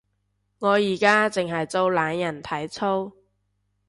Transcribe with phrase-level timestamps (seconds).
[0.57, 3.11] 我而家淨係做懶人體操